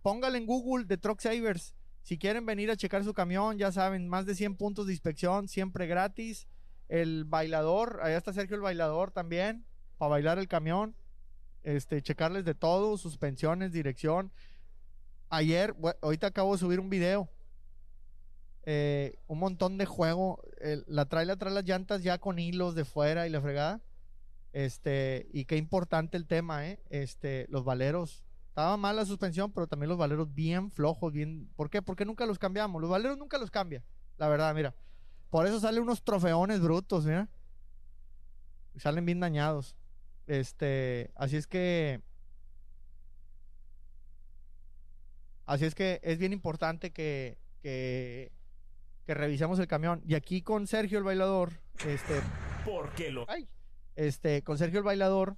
[0.00, 1.74] Póngale en Google The Truck Savers.
[2.02, 5.46] Si quieren venir a checar su camión, ya saben, más de 100 puntos de inspección,
[5.46, 6.46] siempre gratis.
[6.88, 9.66] El bailador, allá está Sergio el bailador también,
[9.98, 10.96] para bailar el camión.
[11.62, 14.32] Este, checarles de todo, suspensiones, dirección.
[15.28, 17.28] Ayer, ahorita acabo de subir un video.
[18.64, 20.42] Eh, un montón de juego.
[20.60, 23.80] el- la trae las llantas ya con hilos de fuera y la fregada.
[24.52, 26.80] Este, y qué importante el tema, ¿eh?
[26.90, 28.22] Este, los valeros.
[28.48, 31.48] Estaba mal la suspensión, pero también los valeros bien flojos, bien.
[31.56, 31.80] ¿Por qué?
[31.82, 32.80] Porque nunca los cambiamos.
[32.82, 33.82] Los valeros nunca los cambia.
[34.18, 34.74] La verdad, mira.
[35.30, 37.28] Por eso salen unos trofeones brutos, mira.
[38.76, 39.76] Salen bien dañados.
[40.26, 42.02] Este, así es que.
[45.46, 48.30] Así es que es bien importante que, que,
[49.10, 50.00] que revisemos el camión.
[50.06, 51.50] Y aquí con Sergio el bailador,
[51.84, 52.20] este,
[52.64, 53.28] Porque lo.
[53.28, 53.48] Ay.
[53.96, 55.36] este, con Sergio el bailador,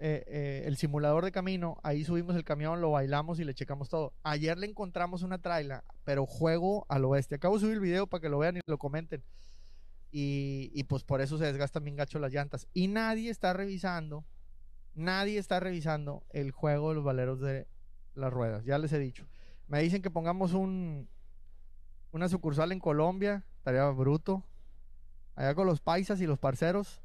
[0.00, 3.88] eh, eh, el simulador de camino, ahí subimos el camión, lo bailamos y le checamos
[3.88, 4.12] todo.
[4.24, 7.36] Ayer le encontramos una traila, pero juego al oeste.
[7.36, 9.22] Acabo de subir el video para que lo vean y lo comenten.
[10.10, 12.66] Y, y pues por eso se desgastan bien gacho las llantas.
[12.74, 14.24] Y nadie está revisando,
[14.96, 17.68] nadie está revisando el juego de los valeros de
[18.16, 18.64] las ruedas.
[18.64, 19.28] Ya les he dicho.
[19.68, 21.08] Me dicen que pongamos un
[22.16, 24.44] una sucursal en Colombia, estaría bruto.
[25.34, 27.02] Allá con los paisas y los parceros.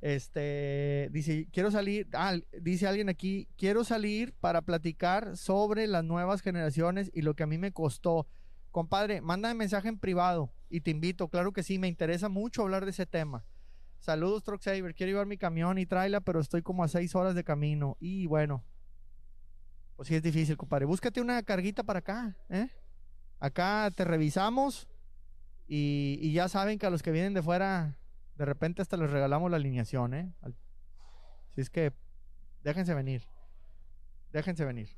[0.00, 6.40] Este dice, quiero salir, ah, dice alguien aquí, quiero salir para platicar sobre las nuevas
[6.40, 8.26] generaciones y lo que a mí me costó.
[8.70, 12.84] Compadre, mándame mensaje en privado y te invito, claro que sí, me interesa mucho hablar
[12.84, 13.44] de ese tema.
[13.98, 17.44] Saludos, Truck quiero llevar mi camión y tráela, pero estoy como a seis horas de
[17.44, 17.98] camino.
[18.00, 18.64] Y bueno,
[19.96, 20.86] pues sí es difícil, compadre.
[20.86, 22.68] Búscate una carguita para acá, ¿eh?
[23.40, 24.86] Acá te revisamos
[25.66, 27.96] y, ya saben que a los que vienen de fuera,
[28.36, 30.32] de repente hasta les regalamos la alineación, ¿eh?
[30.42, 31.92] Así es que
[32.62, 33.22] déjense venir.
[34.32, 34.90] Déjense venir.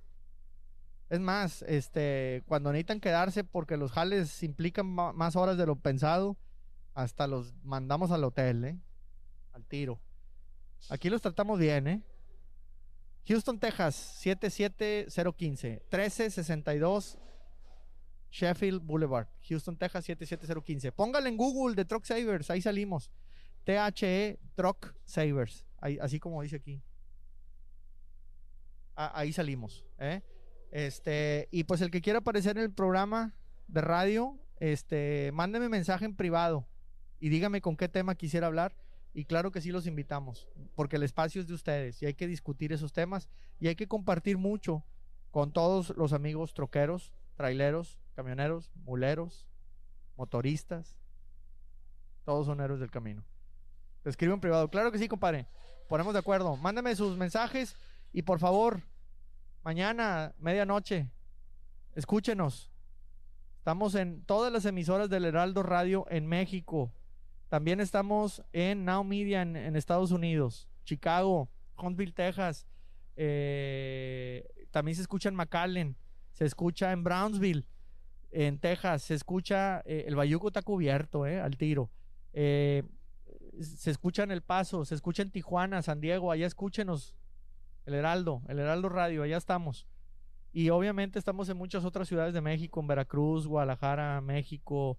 [1.08, 6.36] Es más, este, cuando necesitan quedarse porque los jales implican más horas de lo pensado,
[6.94, 8.78] hasta los mandamos al hotel, ¿eh?
[9.52, 10.00] Al tiro.
[10.88, 12.02] Aquí los tratamos bien, ¿eh?
[13.28, 15.68] Houston, Texas, 77015.
[15.90, 17.18] 1362
[18.32, 19.28] Sheffield Boulevard.
[19.48, 20.90] Houston, Texas, 77015.
[20.90, 23.10] Póngale en Google de Truck Savers, ahí salimos.
[23.64, 26.82] THE Truck Savers, ahí, así como dice aquí.
[28.96, 29.84] Ah, ahí salimos.
[29.98, 30.22] ¿eh?
[30.70, 33.34] Este, y pues el que quiera aparecer en el programa
[33.68, 36.66] de radio, este, mándeme mensaje en privado
[37.20, 38.74] y dígame con qué tema quisiera hablar.
[39.14, 42.26] Y claro que sí los invitamos, porque el espacio es de ustedes y hay que
[42.26, 43.28] discutir esos temas
[43.60, 44.86] y hay que compartir mucho
[45.30, 49.46] con todos los amigos troqueros, traileros, camioneros, muleros,
[50.16, 50.96] motoristas.
[52.24, 53.24] Todos son héroes del camino.
[54.02, 54.68] Te escribo en privado.
[54.68, 55.46] Claro que sí, compadre.
[55.88, 56.56] Ponemos de acuerdo.
[56.56, 57.76] Mándame sus mensajes
[58.12, 58.82] y por favor,
[59.64, 61.08] mañana, medianoche,
[61.94, 62.70] escúchenos.
[63.58, 66.92] Estamos en todas las emisoras del Heraldo Radio en México.
[67.48, 72.66] También estamos en Now Media en, Estados Unidos, Chicago, Huntsville, Texas.
[73.14, 75.96] Eh, también se escucha en McAllen,
[76.32, 77.66] se escucha en Brownsville,
[78.32, 81.90] en Texas, se escucha, eh, el Bayuco está cubierto, eh, al tiro.
[82.32, 82.82] se
[83.84, 87.14] escucha en El Paso, se escucha en Tijuana, San Diego, allá escúchenos,
[87.86, 89.86] el Heraldo, el Heraldo Radio, allá estamos.
[90.52, 94.98] Y obviamente estamos en muchas otras ciudades de México, en Veracruz, Guadalajara, México,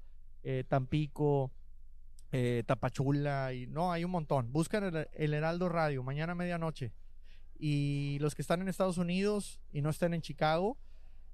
[0.67, 1.52] Tampico,
[2.36, 4.52] eh, Tapachula y no, hay un montón.
[4.52, 6.91] Buscan el, Heraldo Radio mañana medianoche.
[7.60, 10.80] Y los que están en Estados Unidos y no estén en Chicago,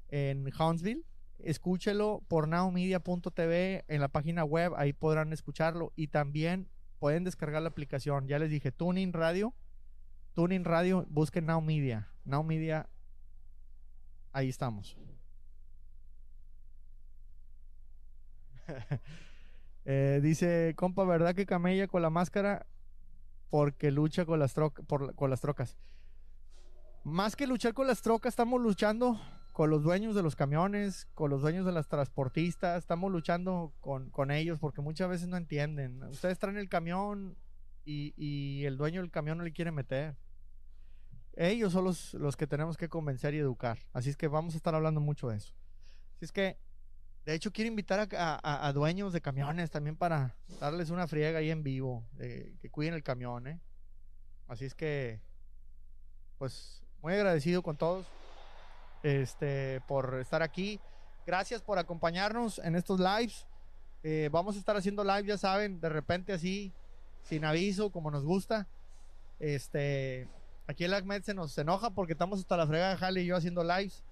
[0.10, 1.06] en Huntsville,
[1.44, 6.68] escúchelo por nowmedia.tv en la página web, ahí podrán escucharlo y también
[7.00, 8.28] pueden descargar la aplicación.
[8.28, 9.54] Ya les dije, Tuning Radio,
[10.36, 12.10] Tuning Radio, busquen Now Media.
[12.46, 12.88] Media,
[14.32, 14.98] ahí estamos.
[19.92, 22.68] Eh, dice, compa, ¿verdad que camella con la máscara?
[23.50, 25.80] Porque lucha con las, con las trocas.
[27.04, 29.20] Más que luchar con las trocas, estamos luchando
[29.60, 34.32] con los dueños de los camiones, con los dueños de las transportistas, estamos luchando con,
[34.32, 36.02] ellos porque muchas veces no entienden.
[36.04, 37.36] Ustedes traen el camión
[37.84, 40.16] y, el dueño del camión no le quiere meter.
[41.34, 43.80] Ellos son los, los que tenemos que convencer y educar.
[43.92, 45.54] Así es que vamos a estar hablando mucho de eso.
[46.16, 46.58] Así es que
[47.26, 51.64] de hecho, quiero invitar a, dueños de camiones también para darles una friega ahí en
[51.64, 53.60] vivo, que cuiden el camión, ¿eh?
[54.48, 55.20] Así es que,
[56.38, 58.08] pues, muy agradecido con todos
[59.04, 60.80] este, por estar aquí.
[61.26, 63.46] Gracias por acompañarnos en estos lives.
[64.04, 66.72] Eh, vamos a estar haciendo live, ya saben, de repente así,
[67.24, 68.68] sin aviso, como nos gusta.
[69.40, 70.28] Este,
[70.68, 73.36] aquí el Ahmed se nos enoja porque estamos hasta la frega de Jale y yo
[73.36, 74.04] haciendo lives.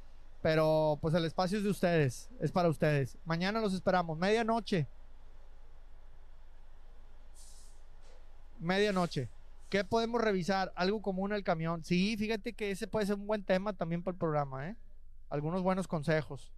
[0.42, 3.18] Pero pues el espacio es de ustedes, es para ustedes.
[3.26, 4.88] Mañana los esperamos, medianoche.
[8.60, 9.30] Medianoche.
[9.70, 10.72] ¿Qué podemos revisar?
[10.76, 11.84] Algo común el camión.
[11.84, 14.76] Sí, fíjate que ese puede ser un buen tema también para el programa, ¿eh?
[15.30, 16.54] Algunos buenos consejos.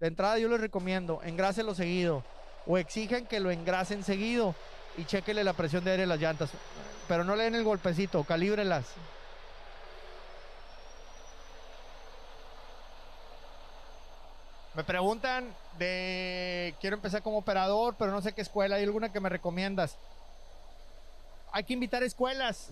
[0.00, 2.24] De entrada yo les recomiendo, engráselo seguido.
[2.66, 4.54] O exigen que lo engrasen seguido.
[4.96, 6.50] Y chequenle la presión de aire en las llantas.
[7.06, 8.86] Pero no le den el golpecito, calíbrelas.
[14.74, 19.18] Me preguntan de, quiero empezar como operador, pero no sé qué escuela, ¿hay alguna que
[19.18, 19.98] me recomiendas?
[21.52, 22.70] Hay que invitar escuelas.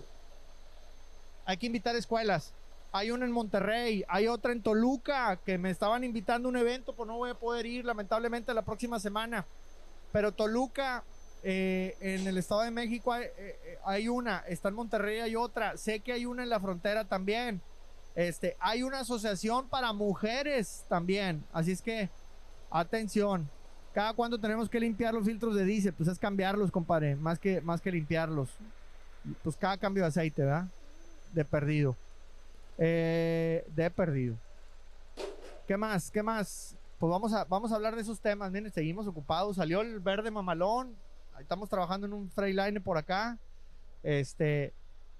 [1.45, 2.53] Hay que invitar escuelas.
[2.91, 6.93] Hay una en Monterrey, hay otra en Toluca, que me estaban invitando a un evento,
[6.93, 9.45] pues no voy a poder ir lamentablemente la próxima semana.
[10.11, 11.03] Pero Toluca,
[11.43, 15.77] eh, en el Estado de México hay, eh, hay, una, está en Monterrey hay otra,
[15.77, 17.61] sé que hay una en la frontera también.
[18.15, 21.45] Este, hay una asociación para mujeres también.
[21.53, 22.09] Así es que,
[22.71, 23.49] atención.
[23.97, 27.61] Cada cuando tenemos que limpiar los filtros de diésel, pues es cambiarlos, compadre, más que,
[27.61, 28.47] más que limpiarlos.
[29.41, 30.67] Pues cada cambio de aceite, ¿verdad?
[31.33, 31.95] De perdido.
[32.77, 34.35] Eh, de perdido.
[35.67, 36.11] ¿Qué más?
[36.11, 36.75] ¿Qué más?
[36.99, 38.51] Pues vamos a, vamos a hablar de esos temas.
[38.51, 39.55] Miren, seguimos ocupados.
[39.55, 40.95] Salió el verde mamalón.
[41.39, 43.39] Estamos trabajando en un Freightliner por acá.
[44.03, 44.75] Este,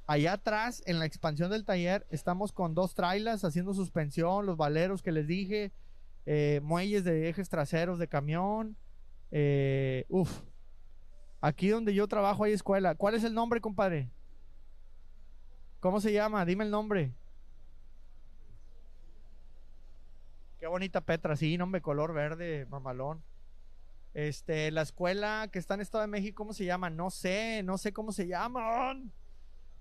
[0.06, 5.02] Allá atrás, en la expansión del taller, estamos con dos trailers haciendo suspensión, los valeros
[5.02, 5.72] que les dije,
[6.30, 8.76] eh, muelles de ejes traseros de camión.
[9.32, 10.42] Eh, uf,
[11.40, 12.96] aquí donde yo trabajo hay escuela.
[12.96, 14.12] ¿Cuál es el nombre, compadre?
[15.80, 16.44] ¿Cómo se llama?
[16.44, 17.14] Dime el nombre.
[20.60, 23.24] Qué bonita Petra, sí, nombre color verde, mamalón.
[24.14, 26.90] Este, la escuela que está en Estado de México, ¿cómo se llama?
[26.90, 29.14] No sé, no sé cómo se llaman.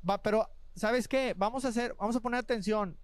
[0.08, 1.34] Va, pero, ¿sabes qué?
[1.36, 2.96] Vamos a hacer, vamos a poner atención.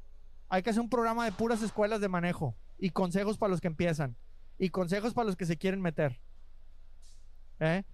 [0.49, 3.69] Hay que hacer un programa de puras escuelas de manejo y consejos para los que
[3.69, 4.17] empiezan
[4.59, 6.19] y consejos para los que se quieren meter.
[7.61, 7.85] ¿Eh?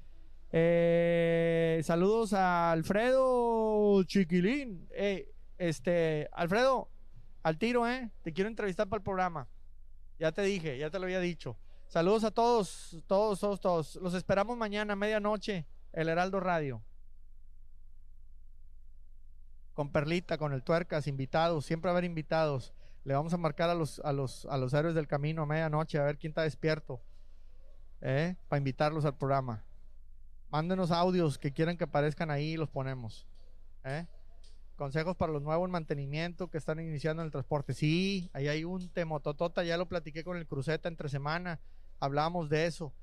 [0.51, 4.89] Eh, saludos a Alfredo Chiquilín.
[4.93, 6.89] Eh, este, Alfredo,
[7.43, 8.11] al tiro, ¿eh?
[8.23, 9.47] Te quiero entrevistar para el programa.
[10.19, 11.59] Ya te dije, ya te lo había dicho.
[11.89, 13.97] Saludos a todos, todos, todos, todos.
[13.97, 16.83] Los esperamos mañana, medianoche, el Heraldo Radio.
[19.75, 22.73] Con Perlita, con el Tuercas, invitados, siempre haber invitados.
[23.05, 25.99] Le vamos a marcar a los, a los, a los héroes del camino a medianoche
[25.99, 27.01] a ver quién está despierto.
[28.01, 28.37] ¿eh?
[28.49, 29.65] Para invitarlos al programa.
[30.51, 33.27] Mándenos audios que quieran que aparezcan ahí y los ponemos.
[33.85, 34.07] ¿eh?
[34.77, 37.75] Consejos para los nuevos en mantenimiento que están iniciando en el transporte.
[37.75, 41.61] Sí, ahí hay un temototota, ya lo platiqué con el Cruceta entre semana.
[42.01, 42.95] Hablamos de eso,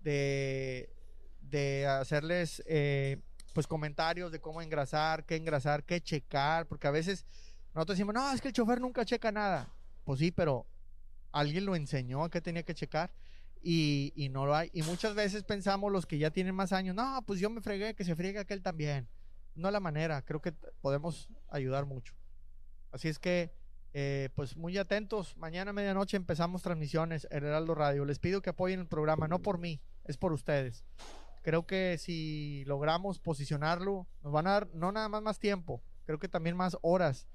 [0.00, 0.94] de,
[1.40, 3.18] de hacerles eh,
[3.52, 7.26] pues comentarios de cómo engrasar, qué engrasar, qué checar, porque a veces
[7.74, 9.68] nosotros decimos, no, es que el chofer nunca checa nada.
[10.04, 10.66] Pues sí, pero
[11.32, 13.12] alguien lo enseñó a qué tenía que checar
[13.62, 14.70] y, y no lo hay.
[14.72, 17.94] Y muchas veces pensamos los que ya tienen más años, no, pues yo me fregué,
[17.94, 19.08] que se friegue aquel también
[19.54, 22.14] no la manera, creo que podemos ayudar mucho.
[22.90, 23.52] Así es que,
[23.92, 28.04] eh, pues muy atentos, mañana a medianoche empezamos transmisiones en Heraldo Radio.
[28.04, 30.84] Les pido que apoyen el programa, no por mí, es por ustedes.
[31.42, 36.18] Creo que si logramos posicionarlo, nos van a dar no nada más más tiempo, creo
[36.18, 37.28] que también más horas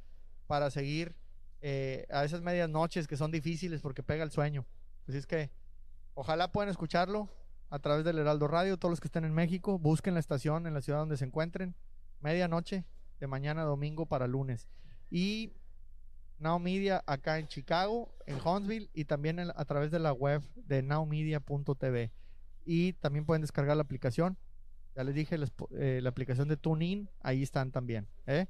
[0.49, 1.15] para seguir
[1.61, 4.65] eh, a esas medias noches que son difíciles porque pega el sueño.
[5.07, 5.51] Así es que
[6.15, 7.29] ojalá puedan escucharlo
[7.69, 10.73] a través del Heraldo Radio, todos los que estén en México, busquen la estación en
[10.73, 11.75] la ciudad donde se encuentren
[12.19, 12.83] medianoche
[13.19, 14.67] de mañana domingo para lunes.
[15.11, 15.53] Y
[16.39, 20.81] Now Media acá en Chicago, en Huntsville y también a través de la web de
[20.81, 22.11] nowmedia.tv.
[22.65, 24.35] Y también pueden descargar la aplicación.
[24.95, 25.37] Ya les dije,
[25.77, 28.07] eh, la aplicación de TuneIn, ahí están también.
[28.25, 28.47] ¿eh?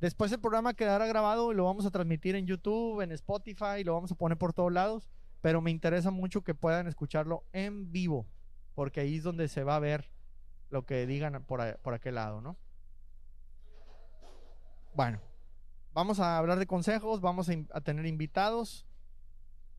[0.00, 3.94] Después el programa quedará grabado y lo vamos a transmitir en YouTube, en Spotify, lo
[3.94, 5.08] vamos a poner por todos lados.
[5.40, 8.26] Pero me interesa mucho que puedan escucharlo en vivo,
[8.74, 10.10] porque ahí es donde se va a ver
[10.70, 12.56] lo que digan por, por aquel lado, ¿no?
[14.96, 15.20] Bueno,
[15.92, 18.86] vamos a hablar de consejos, vamos a, tener invitados.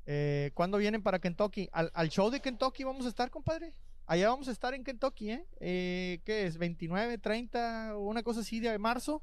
[0.05, 1.69] Eh, ¿Cuándo vienen para Kentucky?
[1.71, 3.73] Al, show de Kentucky vamos a estar, compadre.
[4.05, 5.45] Allá vamos a estar en Kentucky, ¿eh?
[5.59, 6.59] eh qué es?
[6.59, 9.21] ¿29, 30, una cosa así de marzo?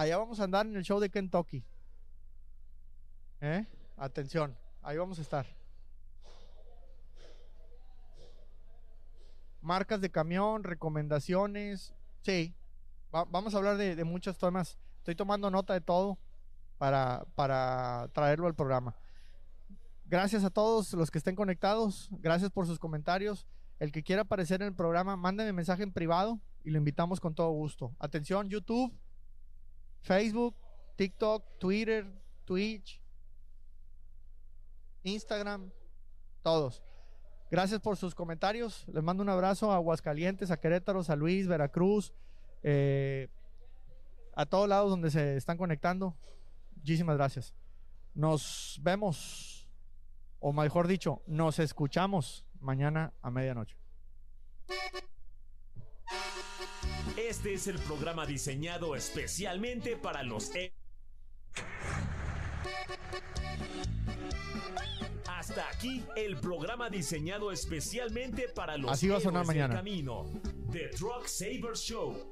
[0.00, 1.62] Allá vamos a andar en el show de Kentucky.
[3.42, 3.66] ¿Eh?
[3.98, 5.44] Atención, ahí vamos a estar.
[9.60, 11.92] Marcas de camión, recomendaciones.
[12.22, 12.54] Sí,
[13.10, 16.16] vamos a hablar de, de muchos temas Estoy tomando nota de todo
[16.78, 18.96] para, para traerlo al programa.
[20.06, 22.08] Gracias a todos los que estén conectados.
[22.22, 23.46] Gracias por sus comentarios.
[23.78, 27.34] El que quiera aparecer en el programa, mándeme mensaje en privado y lo invitamos con
[27.34, 27.94] todo gusto.
[27.98, 28.94] Atención, YouTube,
[30.02, 30.54] Facebook,
[30.96, 32.06] TikTok, Twitter,
[32.44, 33.00] Twitch,
[35.02, 35.70] Instagram,
[36.42, 36.82] todos.
[37.50, 38.84] Gracias por sus comentarios.
[38.88, 42.12] Les mando un abrazo a Aguascalientes, a Querétaro, a Luis, Veracruz,
[42.62, 43.28] eh,
[44.34, 46.16] a todos lados donde se están conectando.
[46.76, 47.54] Muchísimas gracias.
[48.14, 49.68] Nos vemos,
[50.38, 53.76] o mejor dicho, nos escuchamos mañana a medianoche.
[57.30, 60.52] Este es el programa diseñado especialmente para los...
[60.56, 60.72] E-
[65.28, 69.76] Hasta aquí el programa diseñado especialmente para los Así va a sonar mañana.
[69.76, 70.26] camino.
[70.72, 72.30] The Truck Saver Show.